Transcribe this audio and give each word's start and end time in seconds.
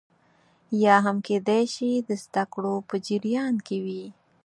یا 0.83 0.95
هم 1.05 1.17
کېدای 1.27 1.63
شي 1.73 1.89
د 2.07 2.09
زده 2.23 2.43
کړو 2.53 2.73
په 2.87 2.95
جریان 3.07 3.55
کې 3.65 3.77
وي 3.85 4.05